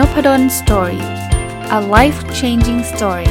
[0.00, 1.04] Nopadol Story
[1.78, 3.30] a life changing story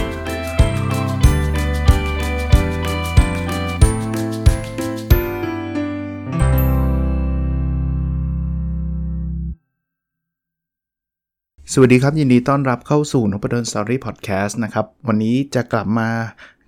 [11.74, 16.10] สวัสดีครับ ยินดีต้อนรับเข้าสู่นพดล Story Podcast นะครับ วันนี้จะกลับมา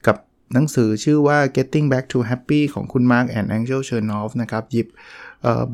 [0.07, 0.17] กับ
[0.53, 4.87] หนังสือชื่อว่า Getting Back to Happy ของคุณ Mark and Angel Chernoff นะครับ หยิบ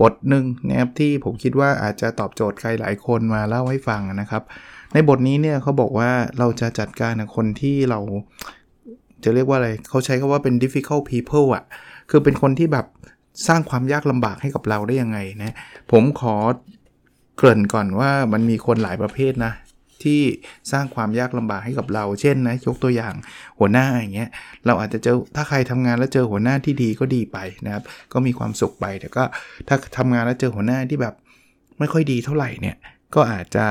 [0.01, 4.43] บทหนึ่งนะครับที่ผมคิดว่าอาจจะตอบโจทย์ใครหลายคนมาเล่าให้ฟังนะครับ
[4.93, 6.09] ในบทนี้เนี่ยเขาบอกว่า
[6.39, 7.99] เราจะจัดการกับคนที่เรา
[9.23, 11.63] จะเรียกว่าอะไรเขาใช้คาว่าเป็น difficult people อะ่ะ
[12.09, 12.85] คือเป็นคนที่แบบ
[13.47, 15.55] สร้างความยากลำบากให้กับเราได้ยังไงนะ
[15.91, 16.35] ผมขอ
[17.37, 19.53] เกริ่นก่อนว่ามันมีคนหลายประเภทนะ
[20.03, 20.21] ที่
[20.71, 23.13] สร้างความยากลำบากให้กับเรา เช่นนะยกตัวอย่าง
[23.59, 24.29] หัวหน้าอย่างเงี้ย
[24.65, 27.83] เราอาจจะเจอถ้าใครทำงานแล้วเจอหัวหน้าที่ดีก็ดีไปนะครับ
[28.13, 29.23] ก็มีความสุขไปแต่ก็
[29.67, 31.15] ถ้าทำงานแล้วเจอหัวหน้าที่แบบ
[31.79, 32.75] ไม่ค่อยดีเท่าไหร่เนี่ย
[33.15, 33.65] ก็อาจจะ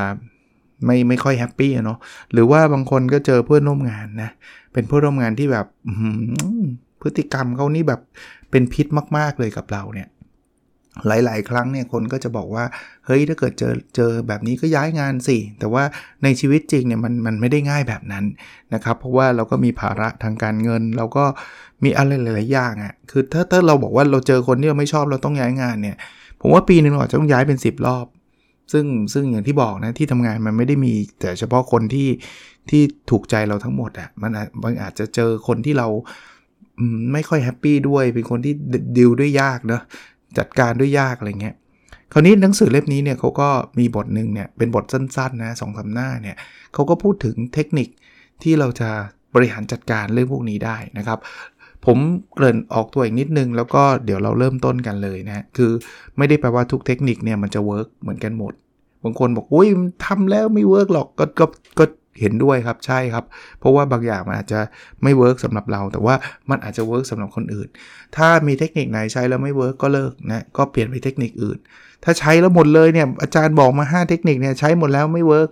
[0.85, 1.99] ไม่ไม่ค่อยแฮปปี้เนาะ
[2.33, 4.31] หรือว่าบางคนก็เจอเพื่อนร่วมงานนะ
[4.73, 5.67] เป็นเพื่อนร่วมงานที่แบบ
[7.03, 8.01] พฤติกรรมเขานี่แบบ
[8.51, 10.09] เป็นพิษมาก ๆเลยกับเราเนี่ย
[11.07, 12.65] หลาย ๆ ครั้งเนี่ยคนก็จะบอกว่า
[13.07, 15.85] เฮ้ยถ้าเกิดเจอเจอแบบนี้ก็ย้ายงานสิ แต่ว่า
[16.23, 18.25] ในชีวิตจริงเนี่ยมันมันไม่ได้ง่ายแบบนั้น
[18.75, 21.25] นะครับ เพราะว่าเราก็มีภาระทางการเงิน เราก็
[21.85, 25.97] มีอะไรหลาย ๆ อย่างอะ่ะคือถ้าถ้าเราบอกว่าเราเจอคนที่เราไม่ชอบเราต้องย้ายงานเนี่ย
[26.41, 28.07] ผมว่าปีหนึ่งเราจะต้องย้ายเป็น 10 รอบ
[28.73, 32.09] ซึ่งซึ่งอย่างที่บอกนะที่ทำงานมันไม่ได้มีแต่เฉพาะคนที่
[32.71, 35.89] ที่ถูกใจเราทั้งหมดอะ่ะมันมันอาจจะเจอคนที่เรา
[37.13, 38.55] ไม่ค่อยแฮปปี้ด้วยเป็นคนที่
[38.97, 39.83] ดิวด้วยยากเนะ
[40.39, 41.55] จัดการด้วยยากอะไรเงี้ย
[42.13, 43.49] คราวนี้หนังสือเล่มนี้เนี่ยเขาก็
[43.79, 46.37] มีบทหนึ่งเนี่ยเป็นบทสั้นๆนะสองสาหน้าเนี่ย
[46.75, 47.89] เขาก็พูดถึงเทคนิค
[48.43, 48.91] ที่เราจะ
[49.35, 51.19] บริหารจัดการเรื่องพวกนี้ได้นะครับ
[51.87, 51.99] ผม
[52.35, 55.71] เกริ่นออกตัวอีกนิดนึง แล้วก็เดี๋ยวเราเริ่มต้นกันเลยนะคือ
[56.19, 58.53] ไม่ได้แปลว่าทุกเทคนิคเนี่ยมันจะ work เหมือนกันหมด
[59.05, 59.69] บางคนบอกอุ้ย
[60.05, 61.47] ทำแล้วไม่ work หรอกก็ก็
[61.79, 61.85] ก็
[62.21, 63.25] เห็นด้วยครับใช่ครับ
[63.61, 64.61] เพราะว่าบางอย่างมันอาจจะ
[65.03, 66.15] ไม่ work สำหรับเรา แต่ว่า
[66.51, 67.69] มันอาจจะ work สำหรับคนอื่น
[68.17, 71.59] ถ้ามีเทคนิคไหนใช้แล้วไม่ work ก็เลิกนะก็เปลี่ยนไปเทคนิคอื่น
[72.05, 75.49] ถ้าใช้แล้วหมดเลยเนี่ยอาจารย์บอกมา 5 เทคนิคเนี่ยใช้หมดแล้วไม่ work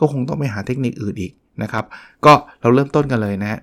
[0.00, 1.32] ก็คงต้องไปหาเทคนิคอื่นอีก
[1.62, 1.84] นะครับ
[2.24, 3.60] ก็เราเริ่มต้นกันเลยนะฮะ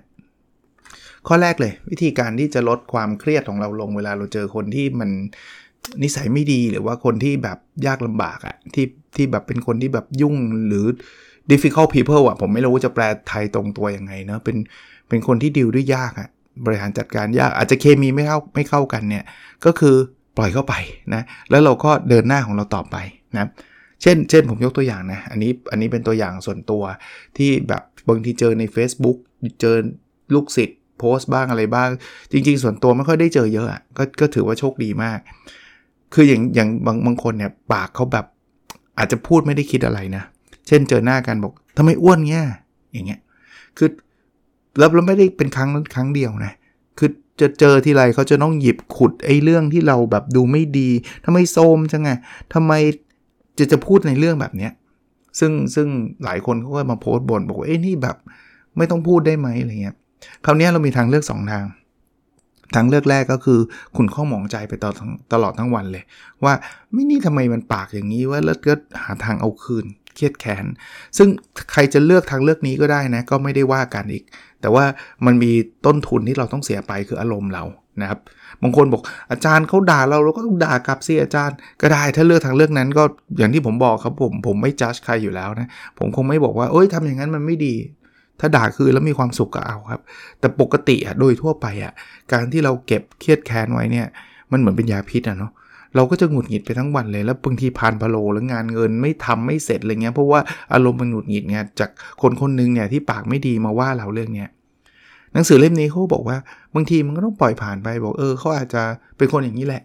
[1.26, 5.10] ข้อแรกเลย วิธีการที่จะลดความเครียดของเราลงเวลาเราเจอคนที่มัน
[6.02, 8.86] นิสัยไม่ดีหรือว่าคนที่แบบยากลำบากอะที่
[9.16, 10.36] ที่แบบเป็นคนที่แบบยุ่ง
[10.68, 10.86] หรือ
[11.50, 14.56] difficult people อะผมไม่รู้จะแปลไทยตรงตัวยังไงเนะเป็น
[15.08, 16.28] เป็นคนที่ดิวด้วยยากอะ
[16.64, 19.24] บริหารจัดการยากอาจจะเคมีไม่เข้าไม่เข้ากันเนี่ย
[19.64, 19.94] ก็คือ
[20.36, 20.74] ปล่อยเข้าไป
[21.14, 22.96] นะแล้วเราก็เดินหน้าของเราต่อไป
[23.34, 23.48] นะ
[24.02, 26.82] เช่นเช่นผมยกตัวอย่างนะอันนี้อันนี้เป็นตัวอย่างส่วนตัว
[27.36, 29.18] ที่แบบบางทีเจอใน Facebook
[29.60, 29.76] เจอ
[30.34, 31.88] ลูกศิษย์โพสต์บ้างอะไรบ้าง
[32.32, 35.18] จริง ๆ ส่วนตัวไม่ค่อยได้เจอเยอะอะก็ก็ถือว่าโชคดีมาก
[36.14, 38.26] คืออย่างอย่างบางบางคนเนี่ยปากเขาแบบ
[38.98, 40.22] อาจจะพูดไม่ได้คิดอะไรนะ
[40.66, 42.44] เช่นเจอหน้ากันบอกทำไมอ้วนเงี้ย
[42.92, 43.20] อย่างเงี้ย
[43.76, 43.88] คือ
[44.78, 46.52] แล้วเราไม่ได้เป็นครั้งครั้งเดียวนะ
[46.98, 50.88] คือจะเจอที่ไรเขาจะต้องหยิบขุดไอ้เรื่องที่เราแบบดูไม่ดี
[51.24, 52.10] ทำไมโซมจังไง
[52.54, 52.72] ทำไม
[53.58, 54.72] จะจะพูดในเรื่องแบบเนี้ย
[55.38, 55.88] ซึ่งซึ่ง
[56.24, 58.16] หลายคนเขาก็มาโพสต์บ่นบอกว่าเอ้นี่แบบ
[58.76, 59.96] ไม่ต้องพูดได้ไหมอะไรเงี้ย
[60.44, 61.64] คราวนี้เรามีทางเลือก 2 ทาง
[62.74, 63.60] ทางเลือกแรกก็คือ
[63.96, 64.96] คุณข้อหมองใจไปตลอด
[65.32, 66.04] ตลอดทั้งวันเลย
[66.44, 66.54] ว่า
[66.92, 70.64] ไม่นี่ทำไมมันปากอย่างนี้ว่าแล้วก็หาทางเอาคืน เครียดแค้น
[71.16, 71.28] ซึ่ง
[71.72, 74.24] ใครจะเลือกทางเลือกนี้ก็ได้นะก็ไม่ได้ว่ากันอีก
[74.60, 74.84] แต่ว่า
[75.26, 75.52] มันมี
[75.86, 77.64] ต้นทุนที่เราต้องเสียไปคืออารมณ์เรา
[78.00, 78.20] นะครับ
[78.62, 83.04] บางคนบอกอาจารย์เขาด่าเราเราก็ต้องด่ากลับสิอาจารย์ก็ได้ถ้าเลือกทางเลือกนั้นก็
[83.38, 85.68] อย่างที่ผมบอกครับผมผมไม่จัดใครอยู่แล้วนะ
[85.98, 87.74] ผมคงไม่บอกว่าเอ้ยทำอย่างนั้นมันไม่ดี
[88.40, 90.02] ถ้าด่าคือแล้วมีความสุขก็เอาครับ
[90.40, 91.92] แต่ปกติอะโดยทั่วไปอะ
[92.32, 94.06] การที่เราเก็บเครียดแค้นไว้เนี่ย
[94.52, 95.52] มันเหมือนเป็นยาพิษอะเนาะ
[95.94, 100.40] เราก็จะหงุดหงิดไปทั้งวันเลย แล้วบางทีผ่านพะโลแล้วงานเงินไม่ทำไม่เสร็จอะไรเงี้ยเพราะว่า
[100.72, 101.90] อารมณ์มันหงุดหงิดไงจาก
[102.22, 104.48] คนคนนึงเนี่ยที่ปากไม่ดีมาว่าเราเรื่องเนี้ย
[105.34, 106.36] หนังสือเล่มนี้เขาบอกว่า
[106.74, 108.82] บางทีมันก็ต้องปล่อยผ่านไปบอกเออเขาอาจจะ
[109.16, 109.82] เป็นคนอย่างนี้แหละ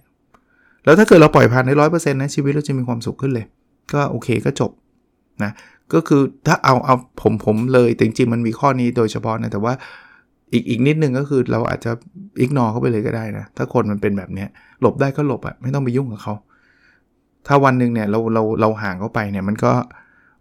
[0.86, 3.46] แล้วถ้าเกิดเราปล่อยผ่านได้ร้อยเปอร์เซ็นต์นะชีวิตเราจะมีความสุขขึ้นเลย
[3.94, 4.72] ก็โอเคก็จบ
[5.44, 5.52] นะ
[5.94, 9.74] ก็คือถ้าเอาเอาผมผมเลยจริงๆมันมีข้อนี้โดยเฉพาะนะแต่ว่า
[10.54, 11.92] อีกอีกนิดนึงก็คือเราอาจจะ
[12.42, 14.50] อิกนอเขาไปเลยก็ได้นะ ถ้าคนมันเป็นแบบเนี้ย
[14.82, 16.34] หลบได้ก็หลบอะไม่ต้องไปยุ่งกับเขา
[17.48, 19.72] ถ้าวันหนึ่งเนี่ยเราเราเราห่างเขาไปเนี่ยมันก็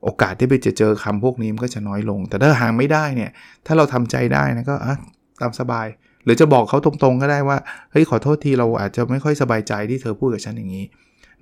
[0.05, 3.31] โอกาสที่ไปจะเจอคำพวกนี้มันก็จะน้อยลง แต่ถ้าห่างไม่ได้เนี่ย
[3.67, 4.97] ถ้าเราทำใจได้นะก็อะ
[5.41, 5.87] ตามสบาย
[6.25, 7.59] หรือจะบอกเขาตรงๆก็ได้ว่า
[7.93, 10.85] เฮ้ยขอโทษทีเราอาจจะไม่ค่อยสบายใจที่เธอพูดกับฉันอย่างนี้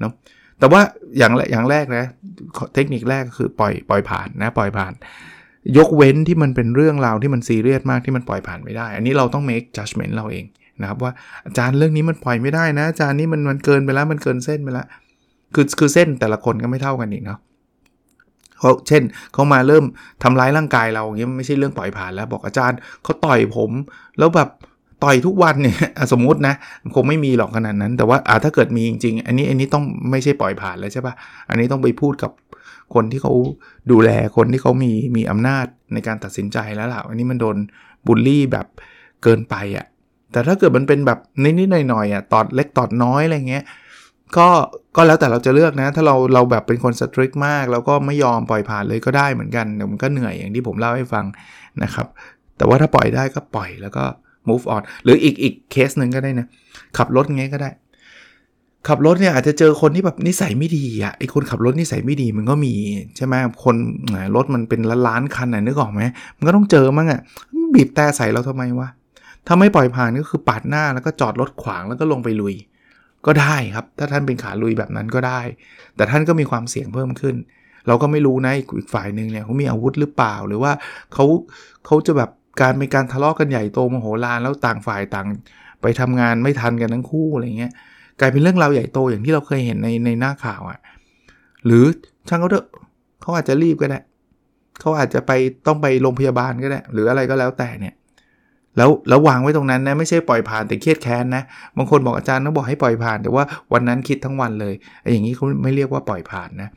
[0.00, 0.12] เนาะ
[0.58, 0.80] แต่ว่า
[1.18, 2.04] อย่างอย่างแรกนะ
[2.74, 4.92] เทคนิคแรกก็คือปล่อยปล่อยผ่านนะปล่อยผ่าน
[5.78, 10.44] ยกเว้นที่มันเป็นเรื่องราวที่มันซีเรียสมากที่มันปล่อยผ่านไม่ได้ อันนี้เราต้อง make judgment เราเอง
[10.80, 11.12] นะครับว่า
[11.46, 14.86] อาจารย์เรื่องนี้มันปล่อยไม่ได้นะอาจารย์นี่มันมันเกินไปแล้วมันเกินเส้นไปแล้ว
[15.54, 17.38] คือคือเส้นแต่ละคนก็ไม่เท่ากันอีกเนาะ
[18.58, 19.02] เขาเช่น
[19.32, 19.84] เขามาเริ่ม
[20.22, 23.70] ทำร้ายร่างกายเราอย่างเงี้ยไม่ใช่เรื่องปล่อยผ่านแล้ว บอกอาจารย์เขาต่อยผม
[24.18, 24.50] แล้วแบบ
[25.04, 25.78] ต่อยทุกวันเนี่ย
[26.12, 26.54] สมมุตินะ
[26.94, 31.14] คงไม่มีหรอกขนาดนั้น แต่ว่าอ่าถ้าเกิดมีจริงๆ อันนี้อันนี้ต้องไม่ใช่ปล่อยผ่านแล้วใช่ป่ะ
[31.48, 32.30] อันนี้ต้องไปพูดกับ
[32.94, 33.32] คนที่เขา
[33.90, 37.56] ดูแลคนที่เขามีมีอำนาจในการตัดสินใจแล้วล่ะอันนี้มันโดน
[38.06, 38.66] บูลลี่แบบ
[39.22, 39.86] เกินไปอะ่ะ
[40.32, 43.64] แต่ถ้าเกิดมันเป็นแบบนิดๆหน่อยๆอะตอดเล็กตอดน้อยอะไรเงี้ย
[44.36, 44.48] ก็
[44.96, 51.24] ก็แล้วแต่เราจะเลือกนะ ถ้าเราเราแบบเป็นคนสตริกมาก แล้วก็ไม่ยอมปล่อยผ่านเลยก็ได้เหมือนกันเดี๋ยวมันก็เหนื่อยอย่างที่ผมเล่าให้ฟัง
[51.82, 52.06] นะครับ
[52.56, 54.04] แต่ว่าถ้าปล่อยได้ก็ปล่อยแล้วก็
[54.48, 56.46] move on หรืออีกอีกเคสหนึ่งก็ได้นะ
[56.96, 57.70] ขับรถไงก็ได้
[58.88, 62.74] ขับรถเนี่ยอาจจะเจอคนที่แบบนิสัยไม่ดีอะไอคนขับรถนิสัยไม่ดีมันก็มี
[63.16, 63.34] ใช่ไหม
[63.64, 63.76] คน
[64.36, 66.02] รถมันเป็นล้านล้านคันน่ะนึกออกไหม
[66.36, 67.20] มันก็ต้องเจอมั้งอะ
[67.74, 68.88] บีบแต่ใส่เราทำไมวะ
[69.46, 72.54] ถ้าไม่ปล่อยผ่านก็คือปาดหน้าแล้วก็จอดรถขวางแล้วก็ลงไปลุย
[73.26, 75.40] ก็ได้ครับ ถ้าท่านเป็นขาลุยแบบนั้นก็ได้
[75.96, 77.34] แต่ท่านก็มีความเสี่ยงเพิ่มขึ้น
[77.86, 80.72] เราก็ไม่รู้นะอีกฝ่ายหนึ่งเนี่ยเขามีอาวุธหรือเปล่าหรือว่า
[81.14, 81.24] เขา
[81.86, 85.26] เขาจะแบบการเป็นการทะเลาะกันใหญ่โตมโหฬารแล้วต่างฝ่ายต่าง
[85.82, 87.72] ไปทำงานไม่ทันกันทั้งคู่อะไรเงี้ย
[88.20, 90.78] กลายเป็นเรื่องราวใหญ่โตอย่างที่เราเคยเห็นในในหน้าข่าวอะ่ะ
[91.64, 91.84] หรือ
[92.28, 92.66] ช่างเขาเถอะ
[93.20, 94.00] เขาอาจจะรีบก็ได้
[94.80, 95.32] เขาอาจจะไป
[95.66, 97.94] ต้องไปโรงพยาบาลก็ได้ หรืออะไรก็แล้วแต่เนี่ย
[98.76, 101.42] แล้วแล้ววางไว้ตรงนั้นนะไม่ใช่ปล่อยผ่านแต่เครียดแค้นนะ
[101.76, 106.68] บางคนบอกอาจารย์ต้องบอกให้ปล่อยผ่าน แต่ว่าวันนั้นคิดทั้งวันเลยไอ้อย่างนี้เขาไม่เรียกว่าปล่อยผ่านนะ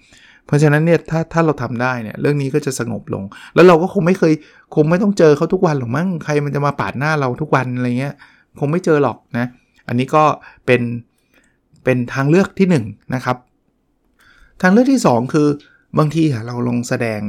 [0.47, 3.23] เพราะฉะนั้นเนี่ยถ้าถ้าเราทำได้เนี่ยเรื่องนี้ก็จะสงบลง
[3.55, 4.33] แล้วเราก็คงไม่เคย
[4.75, 8.13] คงไม่ต้องเจอเขาทุกวันหรอกมั้งใครมันจะมาปาดหน้าเราทุกวันอะไรเงี้ย
[8.59, 9.45] คงไม่เจอหรอกนะ
[9.87, 10.23] อันนี้ก็
[10.65, 10.81] เป็น
[11.89, 12.75] เป็นทางเลือกที่1น
[13.15, 13.37] นะครับ
[14.61, 15.47] ทางเลือกที่ 2 คือ
[15.97, 17.21] บางทีเราลงแสดง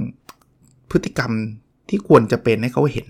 [0.90, 1.32] พฤติกรรม
[1.88, 3.08] ที่ควรจะเป็นให้เขาเห็น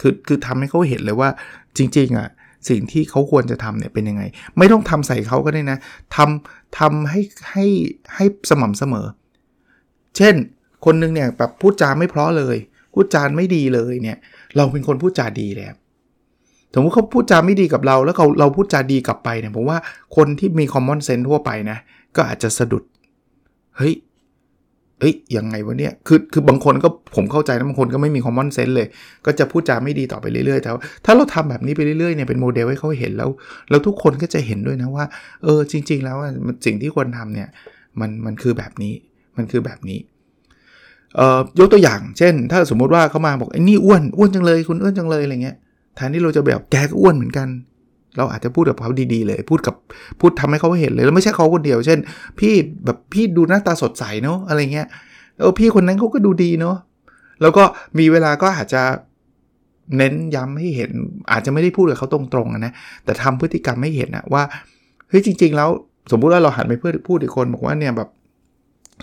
[0.00, 1.30] คือคือทำให้เขาเห็นเลยว่า
[1.76, 2.28] จริง ๆอะ
[2.68, 4.22] สิ่งที่เขาควรจะทำเนี่ยเป็นยังไง
[4.58, 5.78] ไม่ต้องทำใส่เขาก็ได้นะ
[6.16, 7.66] ทำทำให้ให้
[8.14, 9.06] ให้สม่ำเสมอ
[10.16, 10.34] เช่น
[10.84, 12.56] คนนึงเนี่ยแบบพูดจาไม่เพราะเลย
[12.92, 14.18] พูดจาไม่ดีเลยเนี่ย
[14.56, 15.74] เราเป็นคนพูดจาดีแล้ว
[16.76, 19.78] สมมติเขาพูดจาไม่ดีกับเรา แล้วเราเราพูดจาดีกลับไปเนี่ยผมว่า
[20.16, 21.78] คนที่มี common sense ทั่วไปนะ
[22.16, 22.82] ก็อาจจะสะดุด
[23.76, 23.94] เฮ้ย
[25.00, 28.88] เอ้ยยังไงวะเนี่ย คือคือบางคนก็ผมเข้าใจนะบางคนก็ไม่มี common sense เลย
[29.26, 30.70] ก็จะพูดจาไม่ดีต่อไปเรื่อยๆแต่
[31.04, 33.30] ถ้าเราทำแบบนี้ไปเรื่อยๆเนี่ยเป็นโมเดลให้เขาเห็นแล้ว
[33.70, 35.04] แล้วทุกคนก็จะเห็นด้วยนะว่า
[35.44, 36.16] เออจริง ๆ แล้ว
[36.66, 37.48] สิ่งที่ควรทำเนี่ย
[38.00, 38.94] มันมันคือแบบนี้
[39.36, 39.98] มันคือแบบนี้
[41.16, 45.56] เอ่อยกตัวอย่าง เช่น ถ้าสมมติว่าเขามาบอกไอ้นี่อ้วนอ้วนจังเลยคุณอ้วนจังเลยอะไรเงี้ย
[45.96, 47.48] แทนที่เราจะแบบแกก็อ้วนเหมือนกัน
[48.16, 49.74] เราอาจจะพูดกับเขาดีๆเลย พูดกับ
[50.20, 51.98] พูดทำให้เขาเห็นเลย แล้วไม่ใช่เขาคนเดียว เช่น
[52.38, 52.52] พี่
[52.84, 54.86] แบบพี่ดูหน้าตาสดใสเนาะอะไรเงี้ย
[55.38, 56.76] เออพี่คนนั้นเขาก็ดูดีเนาะ
[57.42, 57.64] แล้วก็
[57.98, 58.82] มีเวลาก็อาจจะ
[59.96, 60.90] เน้นย้ำให้เห็น
[61.32, 62.72] อาจจะไม่ได้พูดกับเขาตรงๆนะ
[63.04, 64.42] แต่ทำพฤติกรรมให้เห็นนะว่า
[65.08, 65.68] เฮ้ยจริง ๆ แล้ว
[66.10, 68.08] สมมุติว่าเราหันไปเพื่อพูดอีกคนบอกว่าเนี่ยแบบ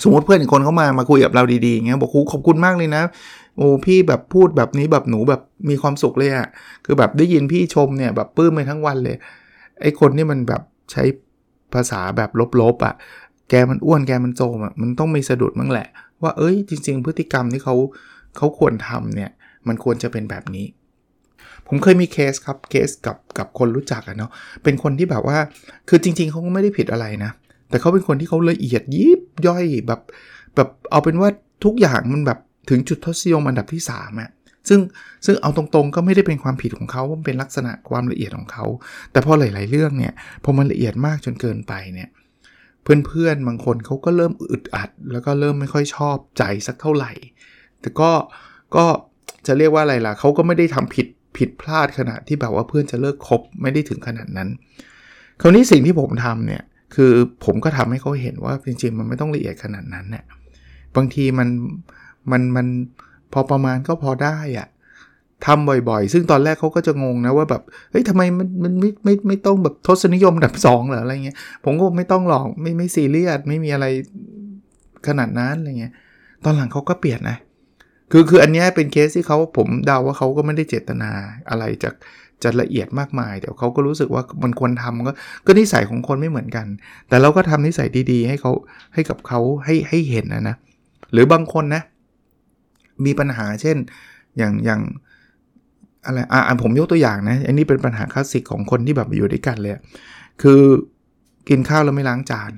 [0.04, 3.02] สมมติเพื่อนอีกคนเขามามาคุยกับเราดีๆเงี้ยบอกครูขอบคุณมากเลยนะ
[3.58, 6.48] โอ้พี่แบบพูดแบบนี้แบบหนูแบบมีความสุขเลยอะ่ะ
[6.86, 9.18] คือแบบได้ยินพี่ชมเนี่ยแบบปลื้มไปทั้งวันเลย
[9.82, 10.62] ไอ้คนที่มันแบบ
[10.92, 11.04] ใช้
[11.74, 12.30] ภาษาแบบ
[12.62, 12.96] ลบๆอะ่ะ
[13.50, 15.88] แกมันอ้วนแกมันโจมอะ่ะ มันต้องมีสะดุดมั้งแหละ
[16.22, 17.76] ว่าเอ้ยจริง ๆ พฤติกรรมที่เขา
[18.38, 19.32] เขาควรทำเนี่ย
[19.68, 20.66] มันควรจะเป็นแบบนี้
[21.68, 24.32] ผมเคยมีเคสครับเคสกับกับคนรู้จักอะเนาะ
[24.64, 25.38] เป็นคนที่แบบว่า
[25.90, 27.32] คือจริง ๆเขาก็ไม่ได้ผิดอะไรนะ
[27.70, 30.02] แต่เขาเป็นคนที่เขาละเอียดยิบย่อยแบบ
[30.56, 31.30] แบบเอาเป็นว่า
[31.64, 32.40] ทุกอย่างมันแบบ
[32.70, 34.32] ถึงจุดทศนิยมอันดับที่3อะ
[34.70, 34.80] ซึ่ง
[35.26, 38.66] ซึ่งเอาตรงๆก็ไม่ได้เป็นความผิดของเขามันเป็นลักษณะความละเอียดของเขา
[39.12, 42.10] แต่พอหลาย ๆ เรื่องเนี่ยพอมันละเอียดมากจนเกินไปเนี่ย
[42.84, 47.12] เพื่อนๆบางคนเขาก็เริ่มอึดอัด แล้วก็เริ่มไม่ค่อยชอบใจสักเท่าไหร่
[47.82, 48.12] แต่ก็
[48.76, 48.86] ก็
[49.48, 54.50] จะเรียกว่าอะไรล่ะเขาก็ไม่ได้ทำผิดผิดพลาดขนาดที่แบบว่าเพื่อนจะเลิกคบไม่ได้ถึงขนาดนั้น
[55.42, 56.64] คราวนี้สิ่งที่ผมทำเนี่ย
[56.96, 57.12] คือ
[57.46, 60.26] ผมก็ทำให้เขาเห็นว่าจริงๆมันไม่ต้องละเอียดขนาดนั้นเนี่ย
[60.96, 61.48] บางทีมัน
[62.32, 62.68] มันมัน
[63.34, 64.68] พอประมาณก็พอได้อะ
[65.46, 67.62] ทำบ่อยๆ ซึ่งตอนแรกเขาก็จะงงนะว่าแบบ
[67.92, 73.86] เฮ้ยทำไมมันมันไม่ไม่ไม่ต้องแบบทศนิยมดับสองเหรออะไรเงี้ย ผมก็ไม่ต้องหรอกไม่ไม่ซีเรียสไม่มีอะไร
[75.08, 75.94] ขนาดนั้นอะไรเงี้ย
[76.44, 77.38] ตอนหลังเขาก็เปลี่ยนนะ
[78.12, 81.12] คือคืออันนี้เป็นเคสที่เขาผมเดาว่าเขาก็ไม่ได้เจตนา
[81.50, 81.94] อะไรจาก
[82.44, 85.12] จะละเอียดมากมาย แต่เขาก็รู้สึกว่ามันควรทำก็
[85.46, 86.68] ก็นิสัยของคนไม่เหมือนกัน
[87.10, 88.52] แต่เราก็ทำนิสัยดีๆ ให้เขา
[88.94, 90.56] ให้กับเขาให้ให้เห็นนะนะ
[91.14, 91.84] หรือบางคนนะ
[93.06, 93.78] มีปัญหาเช่น
[94.38, 94.82] อย่างอย่าง
[96.06, 99.74] อะไรอ่าผมยกตัวอย่างนะ อันนี้เป็นปัญหาคลาสสิกของคนที่แบบอยู่ด้วยกันเลย
[100.42, 100.62] คือ
[101.50, 102.52] กินข้าวแล้วไม่ล้างจาน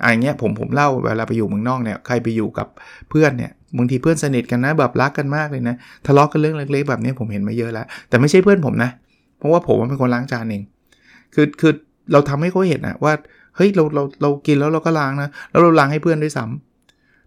[0.00, 2.68] อะไรเงี้ยผมผมเล่าเวลาไปอยู่เมืองนอกเนี่ยใครไปอยู่กับ
[3.10, 5.74] เพื่อนเนี่ยบางทีเพื่อนสนิทกันนะแบบรักกันมากเลยนะ
[6.06, 8.90] ทะเลาะกันเรื่องเล็กๆแบบนี้ผมเห็นมาเยอะแล้ว แต่ไม่ใช่เพื่อนผมนะ
[9.38, 10.62] เพราะว่าผมเป็นคนล้างจานเอง
[11.34, 11.72] คือคือ
[12.12, 13.12] เราทำให้เขาเห็นนะว่า
[13.56, 16.67] เฮ้ยเราเราเรากินแล้วเราก็ล้างนะแล้วเราล้างให้เพื่อนด้วยซ้ำ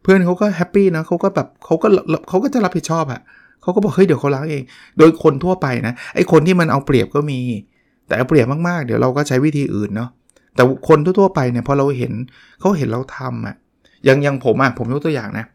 [0.01, 1.87] เพื่อนเขาก็ happy นะเขาก็แบบเขาก็
[2.29, 3.21] เขาก็จะรับผิดชอบอะ
[3.61, 4.63] เขาก็บอกเฮ้ยเดี๋ยวเขาล้างเอง
[4.97, 7.39] โดยคนทั่วไปนะไอ้คนที่มันเอาเปรียบก็มี
[8.07, 10.09] แต่เอาเปรียบมากๆ เดี๋ยวเราก็ใช้วิธีอื่นเนาะ
[10.55, 12.13] แต่คนทั่วๆไปเนี่ยพอเราเห็น
[12.59, 13.55] เขาเห็นเราทำอะ
[14.05, 15.45] อย่างอย่างผมอะผมยกตัวอย่างนะ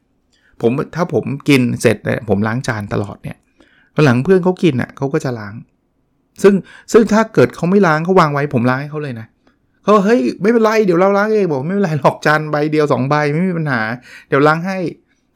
[0.61, 3.37] ผมถ้าผมกินเสร็จเนี่ยผมล้างจานตลอดเนี่ย
[4.05, 5.55] หลังเพื่อนเขากินอะเขาก็จะล้าง
[6.43, 6.55] ซึ่ง
[6.93, 9.27] ซึ่งถ้าเกิดเขาไม่ล้างเขาวางไว้ผมล้างให้เขาเลยนะ
[9.87, 13.81] เขาเฮ้ยไม่เป็นไรเดี๋ยวเราล้างเองบอกไม่เป็นไรหลอกจานใบเดียว2ใบไม่มีปัญหา
[14.29, 14.79] เดี๋ยวล้างให้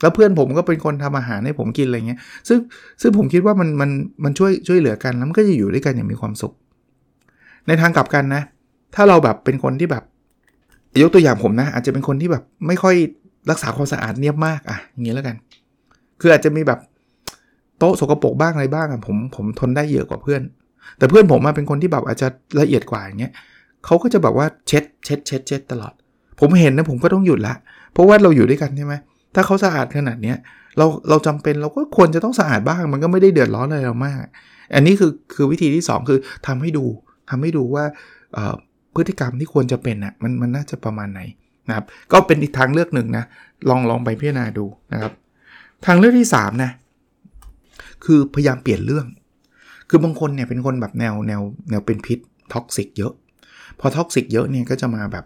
[0.00, 2.59] แล้วเพื่อนผมก็เป็นคนทำอาหารให้ผมกินอะไรเงี้ย ซึ่ง
[3.00, 3.90] ซึ่งผมคิดว่ามันมัน
[4.25, 6.52] มันช่วยช่วยเหลือกันแล้วมันก็จะอยู่ด้วยกันอย่างมีความสุข
[7.66, 8.42] ในทางกลับกันนะ
[8.95, 10.04] ถ้าเราแบบเป็นคนที่แบบ
[11.02, 12.95] ยกตัวอย่างผมนะ อาจจะเป็นคนที่แบบไม่ค่อย
[13.50, 15.37] รักษาความสะอาดเนียบมากอะอย่างนี้แล้วกัน
[16.21, 16.80] คืออาจจะมีแบบ
[17.78, 20.42] โต๊ะสกปรกบ้างอะไรบ้างอะผมผมทนได้เยอะกว่าเพื่อน
[20.99, 22.28] แต่เพื่อนผมมาเป็นคนที่แบบอาจจะ
[22.61, 23.33] ละเอียดกว่าอย่างเงี้ย
[23.85, 25.93] เขาก็จะแบบว่าเช็ดเช็ดเช็ดเช็ดตลอด
[26.41, 27.55] ผมเห็นนะผมก็ต้องหยุดละ
[27.93, 28.95] เพราะว่าเราอยู่ด้วยกันใช่ไหม
[29.35, 30.37] ถ้าเขาสะอาดขนาดเนี้ย
[30.79, 34.17] เราเราจำเป็นเราก็ควรจะต้องสะอาดบ้าง มันก็ไม่ได้เดือดร้อนอะไรเรามาก
[34.75, 36.85] อันนี้คือคือวิธีที่ 2 คือทำให้ดู
[37.31, 37.85] ทำให้ดูว่า
[38.95, 41.21] พฤติกรรมที่ควรจะเป็นอะมันมันน่าจะประมาณไหน
[41.69, 43.25] นะครับ ก็เป็นอีกทางเลือกหนึ่งนะ
[43.69, 45.13] ลองลองไปพิจารณาดูนะครับ
[45.87, 46.71] ทางเลือกที่3นะ
[48.05, 49.07] คือพยายามเปลี่ยนเรื่อง
[49.89, 52.19] คือบางคนเนี่ยเป็นคนแบบแนวแนวแนวเป็นพิษ
[52.52, 53.13] toxic เยอะ
[53.81, 55.25] พอ toxic เยอะเนี่ยก็จะมาแบบ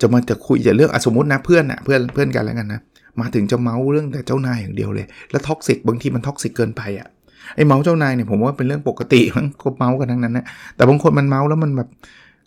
[0.00, 2.80] จะมาจะคุยจะเรื่องอสมมตินะเพื่อนอะเพื่อนเพื่อนกันแล้วกันนะ
[3.20, 7.08] มาถึงจะเม้าท์เรื่องแต่เจ้านายอย่างเดียวเลย แล้ว toxic บางทีมัน toxic เกินไปอะ
[7.56, 10.44] ไอ้เม้าท์เจ้านายเนี่ยผมว่าเป็นเรื่องปกติมันก็เม้าท์กันทั้งนั้นนะ
[10.76, 11.88] แต่บางคนมันเม้าท์แล้วมันแบบ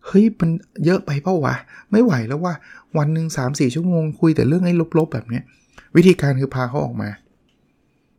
[0.07, 0.49] เฮ้ยมัน
[0.85, 1.55] เยอะไปเปล่าวะ
[1.91, 2.53] ไม่ไหวแล้วว่า
[2.97, 5.43] วันหนึ่งสามสี่ชั่วโมงคุยแต่เรื่องไอ้ลบๆแบบเนี้ย
[5.95, 7.09] วิธีการคือพาเขาออกมา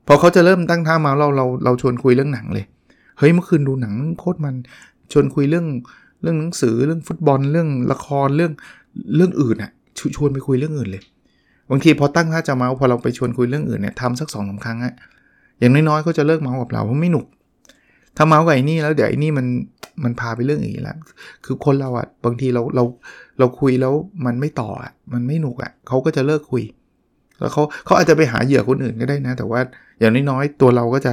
[0.07, 2.65] พอเขาจะเริ่มตั้งท่าเมาเราเราเราชวนคุยเรื่องหนังเลย
[3.19, 4.55] เฮ้ยเมื่อคืนดูหนังโคตรมัน
[5.13, 5.67] ชวนคุยเรื่อง
[6.23, 8.53] เรื่องหนังสือเรื่องฟุตบอลเรื่องละครเรื่อง
[9.17, 11.03] เรื่องอื่นอะชชวนไปคุยเรื่องอื่นเลย
[11.71, 14.95] บางทีพอตั้งท่าจะเมาพอเราไปชวนคุยเรื่องอื่นเนี่ยทำสักสองสาครั้งอะ
[15.59, 17.27] อย่างน้อยๆก็จะเลิกเมากับเราเพราะไม่หนุก
[18.17, 19.47] ถ้าเมากับไอ้นี่แล้วเดี๋ยวไอ้นี่มัน
[20.05, 20.99] มันพาไปเรื่องอื่นแล้ว
[21.45, 22.85] คือคนเราอะบางทีเราเรา
[23.39, 23.93] เราคุยแล้ว
[24.27, 26.63] มันไม่ต่ออะมันไม่หนุกอะเขาก็จะเลิกคุย
[27.39, 29.61] แล้วเขาเขาอาจจะไปหาเหยื่อคนอื่นก็ได้นะ แต่ว่า
[30.01, 31.13] อย่างน้อยๆตัวเราก็จะ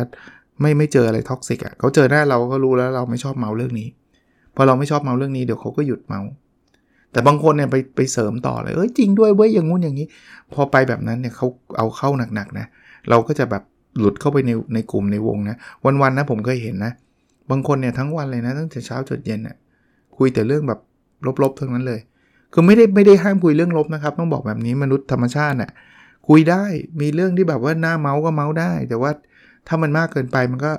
[0.61, 3.87] ไม่ไม่เจออะไรท็อกซิกอะเขาเจอหน้าเราก็รู้แล้วเราไม่ชอบเมาเรื่องนี้
[4.57, 6.21] พอเราไม่ชอบเมาเรื่องนี้เดี๋ยวเขาก็หยุดเมา
[7.11, 10.07] แต่บางคนเนี่ยไปไปเสริมต่อเลยเอ้ยจริงด้วยเว้ยอย่างงู้นอย่างนี้
[10.53, 11.47] พอไปแบบนั้นเนี่ยเขา
[11.77, 12.65] เอาเข้าหนักๆนะ
[13.09, 13.63] เราก็จะแบบ
[13.99, 15.55] หลุดเข้าไปในในกลุ่มในวงนะ
[16.01, 16.91] วันๆนะผมเคยเห็นนะ
[17.49, 19.55] บางคนเนี่ยทั้งวันเลยนะตั้งแต่เช้าจนเย็นน่ะ
[20.17, 20.79] คุยแต่เรื่องแบบ
[21.43, 21.99] ลบๆทั้งนั้นเลย
[22.53, 25.71] คือไม่ได้ไม่ได้ห้ามคุยเรื่องลบนะครับ ต้องบอกแบบนี้มนุษย์ธรรมชาติน่ะ
[26.27, 26.63] คุยได้
[27.01, 29.11] มีเรื่องที่แบบว่าหน้าเมาก็เมาได้ แต่ว่า
[29.67, 30.71] ถ้ามันมากเกินไปมันก็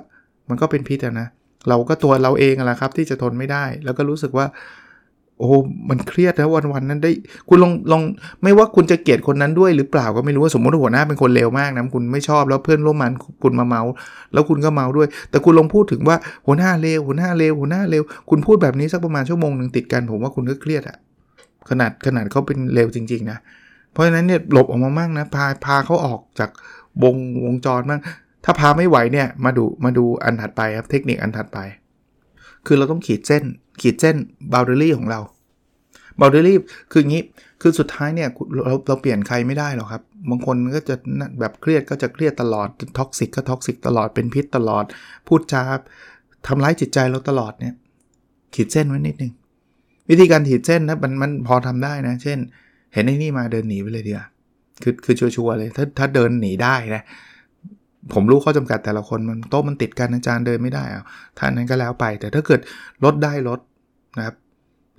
[0.49, 1.27] มันก็เป็นพิษนะ
[1.67, 4.45] เราก็ตัวเราเองแหละครับที่จะทนไม่ได้ แล้วก็รู้สึกว่า
[5.39, 5.49] โอ้
[5.89, 7.11] มันเครียดนะวันวันนั้นได้
[7.49, 8.01] คุณลองลอง
[8.43, 13.11] ไม่ว่าคุณจะเกลียดคนนั้นด้วยหรือเปล่าก็ไม่รู้ว่าสมมติหัวหน้าเป็นคนเลวมากนะคุณไม่ชอบแล้วเพื่อนร่วมงาน
[13.43, 13.81] คุณมาเมา
[14.33, 20.97] แล้วคุณก็เมาด้วย แต่คุณลองพูดถึงว่าหัวหน้าเลวหัวหน้าเลวหัวหน้าเลวคุณพูดแบบนี้สักประมาณชั่วโมงหนึ่งติดกันผมว่าคุณก็เครียดอะ
[21.69, 23.37] ขนาดขนาดเขาเป็นเลวจริง ๆ นะ
[23.91, 26.49] เพราะฉะนั้นเนี่ยหลบออกมามั่งนะพาพาเขาออกจาก
[27.03, 28.01] วงวงจรมั่ง
[28.43, 31.59] ถ้าพาไม่ไหวเนี่ยมาดูมาดูอันถัดไปครับเทคนิคอันถัดไป
[32.65, 33.43] คือเราต้องขีดเส้น
[33.81, 34.15] ขีดเส้น
[34.53, 35.19] บาวเดอรี่ของเรา
[36.19, 36.57] บาวเดอรี่
[36.91, 37.23] คืองี้
[37.61, 38.29] คือสุดท้ายเนี่ย
[38.65, 40.95] เราเราเปลี่ยนใครไม่ได้หรอกครับ บางคนก็จะ
[41.39, 42.67] แบบเครียดก็จะเครียดตลอด
[42.97, 44.85] toxic ก็ toxic ตลอดเป็นพิษตลอด
[45.27, 45.63] พูดจา
[46.47, 47.73] ทำร้ายจิตใจเราตลอดเนี่ย
[48.55, 49.33] ขีดเส้นไว้นิดนึง
[50.09, 52.39] วิธีการขีดเส้นนะมันมันพอทำได้นะ เช่น
[52.93, 54.25] เห็นไอ้นี่มาเดินหนีไปเลยเดียว
[54.83, 57.03] คือคือชัวร์เลยถ้าถ้าเดินหนีได้นะ
[58.13, 61.03] ผมรู้ข้อจำกัดแต่ละคนมันโต๊ะมันติดกันอาจารย์เดินไม่ได้อะ
[61.37, 62.59] ถ้างั้นก็แล้วไป แต่ถ้าเกิด
[63.03, 63.59] ลดได้ลด
[64.17, 64.35] นะครับ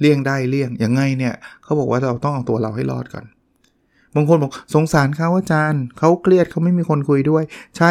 [0.00, 3.26] เลี่ยงได้เลี่ยงยังไงเนี่ยเขาบอกว่าเราต้องเอาตัวเราให้รอดก่อน
[4.14, 7.44] บางคนบอกสงสารเขาอาจารย์เขาเครียดเขาไม่มีคนคุยด้วย
[7.76, 7.90] ใช่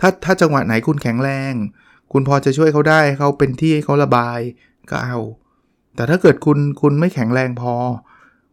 [0.00, 1.52] ถ้าถ้าจังหวะไหนคุณแข็งแรง
[2.12, 4.40] คุณพอจะช่วยเขาได้เขาเป็นที่ให้เขาระบาย
[4.90, 5.18] ก็เอา
[5.96, 7.74] แต่ถ้าเกิดคุณคุณไม่แข็งแรงพอ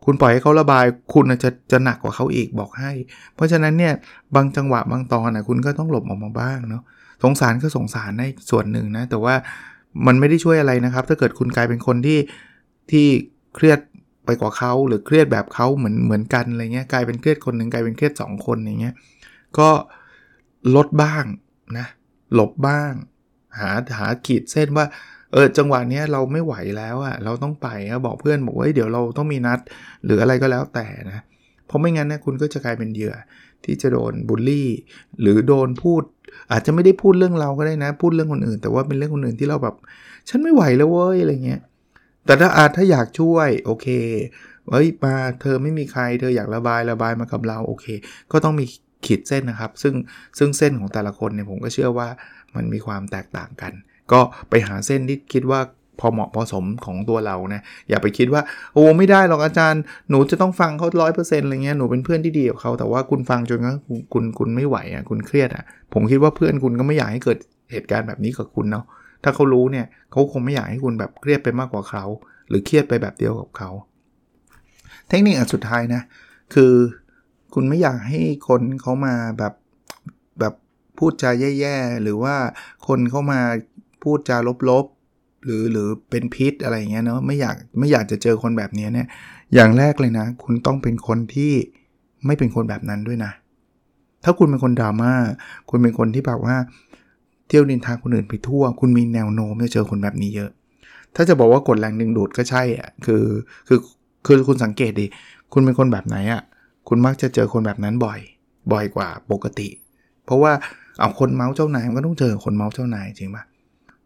[0.05, 2.91] คุณปล่อยให้เขาระบายคุณจะจะหนักกว่าเขาอีกบอกให้
[3.36, 3.93] เพราะฉะนั้นเนี่ย
[4.36, 6.84] บางจังหวะบางตอนนะคุณก็ต้องหลบออกมาบ้างเนาะ
[7.24, 9.36] สงสารก็สงสารในส่วนหนึ่งนะ แต่ว่า
[10.08, 12.20] มันไม่ได้ช่วยอะไรนะครับ ถ้าเกิดคุณกลายเป็นคนที่
[12.91, 13.05] ที่
[13.55, 13.79] เครียด
[14.25, 18.93] ไปกว่าเขาหรือเครียดแบบเขาเหมือนเหมือนกันอะไรเงี้ยกลายเป็นเครียดคนหนึ่งกลายเป็นเครียด 2 คนอย่างเงี้ย
[19.60, 19.70] ก็
[20.75, 21.24] ลดบ้าง
[21.77, 21.88] นะ
[22.34, 22.91] หลบบ้าง
[23.60, 24.86] หาหาขีดเส้นว่า
[25.31, 27.67] เออจังหวะนี้เราไม่ไหวแล้วอะเราต้องไป
[28.05, 29.59] บอกเพื่อนบอกว่าเดี๋ยวเราต้องมีนัด
[30.05, 31.19] หรืออะไรก็แล้วแต่นะ
[31.67, 33.15] เพราะไม่งั้นนะคุณก็จะกลายเป็นเหยื่อ
[33.65, 34.69] ที่จะโดนบูลลี่
[35.21, 36.03] หรือโดนพูด
[36.51, 39.75] อาจจะไม่ได้พูดเรื่องเราก็ได้นะ พูดเรื่องคนอื่น แต่ว่าเป็นเรื่องคนอื่นที่เราแบบ
[40.29, 41.61] ฉันไม่ไหวแล้วเว้ยอะไรเงี้ย
[42.25, 43.88] แต่ถ้าอาถ้าอยากช่วยโอเค
[44.69, 47.85] เฮ้ยมาเธอไม่มีใครเธออยากระบายระบายมากับเราโอเค
[48.31, 48.65] ก็ต้องมี
[49.05, 49.93] ขีดเส้นนะครับ ซึ่ง
[50.38, 52.07] ซึ่งเส้นของแต่ละคนเนี่ยผมก็เชื่อว่า
[52.55, 53.73] มันมีความแตกต่างกัน
[54.12, 55.60] ก็ไปหาเส้นที่คิดว่า
[56.00, 58.41] พอเหมาะพอสมของตัวเรานะอย่าไปคิดว่า
[58.74, 63.72] โอ้ไม่ได้หรอกอาจารย์หนูจะต้องฟังเขาร้อยเปอร์เซ็นต์อะไรเงี้ยหนูเป็นเพื่อนที่ดีกับเขาแต่ว่าคุณฟังจนก็
[64.13, 67.38] คุณคุณไม่ไหวอะคุณเครียดอะผมคิดว่าเพื่อนคุณก็ไม่อยากให้เกิด
[67.72, 68.86] เหตุการณ์แบบนี้กับคุณเนาะ
[69.24, 72.05] ถ้าเขารู้เนี่ยเขาคงไม่อยากให้คุณแบบเครียดไปมากกว่าเขา
[72.50, 73.70] หรือเครียดไปแบบเดียวกับเขา
[75.08, 76.01] เทคนิคอันสุดท้ายนะ
[76.53, 76.74] คือ
[77.53, 79.53] คุณไม่อยากให้คนเขามาแบบ
[80.39, 80.53] แบบ
[80.98, 82.36] พูดจาแย่ๆหรือว่า
[82.88, 83.39] คนเข้ามา
[84.03, 84.38] พูดจา
[84.70, 89.08] ลบๆ หรือหรือเป็นพิษอะไรเงี้ยเนาะไม่อยากไม่อยากจะเจอคนแบบนี้เนี่ย
[89.53, 91.53] อย่างแรกเลยนะ คุณต้องเป็นคนที่
[92.25, 93.31] ไม่เป็นคนแบบนั้นด้วยนะ
[94.24, 95.13] ถ้าคุณเป็นคนดราม่า
[95.70, 96.55] คุณเป็นคนที่แบบว่า
[97.48, 100.51] เที่ยวนินทาคนอื่นไปทั่ว คุณมีแนวโน้มจะเจอคนแบบนี้เยอะ
[101.15, 103.24] ถ้าจะบอกว่ากดแรงดึงดูดก็ใช่อะคือ
[103.67, 103.79] คือ
[104.25, 105.05] คือคุณสังเกตดิ
[105.53, 106.41] คุณเป็นคนแบบไหนอะ
[106.88, 108.20] คุณมักจะเจอคนแบบนั้นบ่อย
[108.72, 109.70] บ่อยกว่าปกติ
[110.25, 110.51] เพราะว่า
[111.00, 113.43] เอาคนเมาส์เจ้านายมันก็ต้องเจอคนเมาส์เจ้านายจริงปะ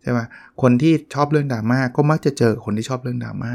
[0.05, 0.27] ใช่ปะ
[0.61, 3.53] คนที่ชอบเรื่องดราม่าก็มักจะเจอคนที่ชอบเรื่องดราม่า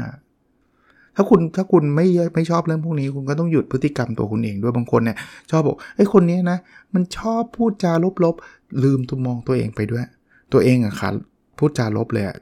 [1.15, 2.05] ถ้าคุณถ้าคุณไม่
[2.35, 5.17] ไม่ชอบเรื่องพวกนี้ คุณก็ต้องหยุดพฤติกรรมตัวคุณเองด้วยบางคนเนี่ย
[5.51, 6.57] ชอบบอกไอ้คนนี้นะ
[6.93, 7.93] มันชอบพูดจา
[8.25, 10.05] ลบๆ ลืมตัวมองตัวเองไปด้วย
[10.53, 11.09] ตัวเองอะค่ะ
[11.57, 12.37] พูดจาลบเลยอะ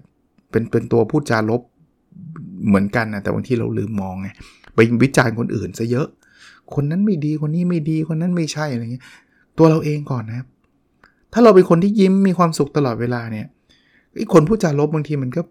[0.51, 1.61] เป็นเป็นตัวพูดจาลบ
[2.67, 4.27] เหมือนกันนะแต่บางทีเราลืมมองไง
[4.75, 6.07] ไปวิจารณ์คนอื่นซะเยอะ
[6.75, 9.03] คนนั้นไม่ดีคนนี้ไม่ดีคนนั้นไม่ใช่อะไรเงี้ย
[9.57, 10.47] ตัวเราเองก่อนนะครับ
[11.33, 13.47] ถ้าเราเป็นคนที่ยิ้มมีความสุขตลอดเวลาเนี่ย
[14.19, 15.41] ไอ้คนพูดจาลบบางทีมันก็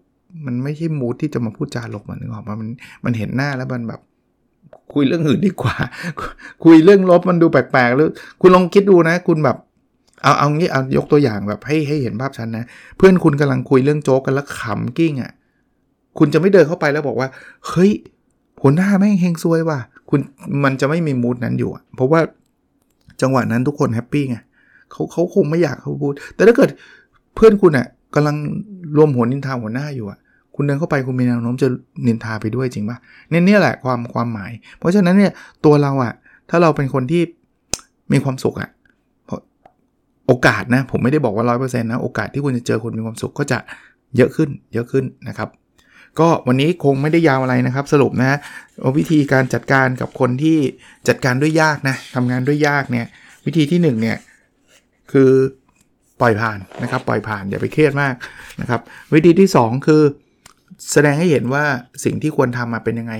[0.45, 2.69] มันไม่ใช่มูดที่จะมาพูดจาลบมันนึกออกมามัน
[3.05, 4.01] มันเห็นหน้าแล้วมันแบบ
[4.93, 5.75] คุยเรื่องอื่นดีกว่า
[6.63, 8.09] คุยเรื่องลบมันดูแปลกๆแล้ว
[8.41, 9.57] คุณลองคิดดูนะ คุณแบบ
[10.23, 12.65] เอาเอางี้เอายกตัวอย่างแบบให้ให้เห็นภาพชันนะ
[12.97, 15.31] เพื่อนคุณกำลังคุยเรื่องโจ๊กกันแล้วขำกิ้งอะ่ะ
[16.17, 17.29] คุณจะไม่เดินเข้าไปแล้วบอกว่า
[17.69, 17.91] เฮ้ย
[18.61, 19.79] หัวหน้าแม่งเฮงซวยว่ะ
[20.09, 20.19] คุณ
[20.63, 22.19] มันจะไม่มีมูดนั้นอยู่เพราะว่า
[23.21, 24.37] จังหวะนั้นทุกคนแฮปปี้ไง
[24.91, 26.69] เขาเขาคงไม่อยากเขาพูด แต่ถ้าเกิด
[27.35, 28.35] เพื่อนคุณอะ่ะ กำลัง
[28.97, 30.19] รวมหัวนินทาหัวหน้าอยู่อะ่ะ
[30.55, 31.67] คุณเดินเข้าไปคุณมีแนวโน้มจะ
[32.07, 32.97] นินทาไปด้วยจริงปะ
[33.29, 35.31] เนี่ยนี่แหละความความหมาย เพราะฉะนั้นเนี่ย
[35.65, 36.13] ตัวเราอะ่ะ
[36.49, 37.21] ถ้าเราเป็นคนที่
[38.11, 38.69] มีความสุขอะ่ะ
[40.27, 43.59] โอกาสนะผมไม่ได้บอกว่าร้อยเปอร์เซ็นต์นะโอกาสที่คุณจะเจอคนมีความสุขก็จะ
[44.17, 45.49] เยอะขึ้นเยอะขึ้นนะครับ
[46.19, 48.37] ก็วันนี้คงไม่ได้ยาวอะไรนะครับ สรุปนะ
[48.97, 50.57] วิธีการจัดการกับคนที่
[51.07, 53.05] จัดการด้วยยากนะทำงานด้วยยากเนี่ย
[53.45, 54.17] วิธีที่1เนี่ย
[55.11, 55.31] คือ
[56.21, 58.15] ปล่อยผ่านนะครับปล่อยผ่านอย่าไปเครียดมาก
[58.61, 58.81] นะครับ
[59.13, 60.01] วิธีที่ 2 คือ
[60.91, 61.63] แสดงให้เห็นว่า
[62.05, 63.13] สิ่งที่ควรทำมาเป็นยังไง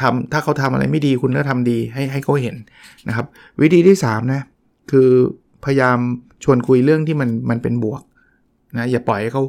[0.00, 2.56] ทำถ้าเขาทำอะไรไม่ดีคุณก็ทำดีให้ให้เขาเห็น
[3.08, 3.26] นะครับ
[3.60, 4.42] วิธีที่3นะ
[4.90, 5.08] คือ
[5.64, 5.98] พยายาม
[6.44, 8.02] ชวนคุยเรื่องที่มันมันเป็นบวก
[8.76, 9.42] นะอย่าปล่อยให้เขา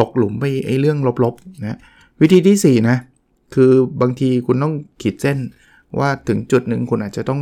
[0.00, 1.78] ตกหลุมไปไอ้เรื่องลบๆนะ
[2.20, 2.96] วิธีที่4นะ
[3.54, 5.38] คือบางทีคุณต้องขีดเส้น
[6.00, 7.40] ว่าถึงจุดหนึ่งคุณอาจจะต้อง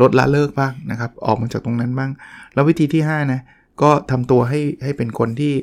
[0.00, 2.10] ลดละเลิกบ้างนะครับ ออกมาจากตรงนั้นบ้าง
[2.54, 3.40] แล้ววิธีที่ 5 นะ
[3.82, 5.54] ก็ทำตัวให้ให้เป็นคนที่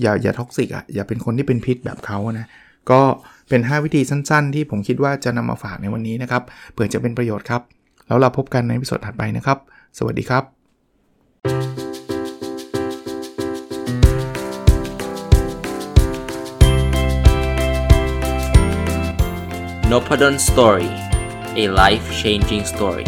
[0.00, 2.46] อย่าอย่าท็อกซิกอะอย่าเป็นคนที่เป็นพิษแบบเขานะ
[2.90, 3.00] ก็
[3.48, 7.62] เป็น 5 วิธีสั้น ๆ ที่ผมคิดว่าจะนำมาฝากในวันนี้นะครับเผื่อจะเป็นประโยชน์ครับ
[8.06, 9.58] แล้วเราพบกันในวิดีโอถัดไปนะครับ
[9.98, 10.44] สวัสดีครับ
[19.90, 20.90] n o p a d o n Story
[21.62, 23.06] a life changing story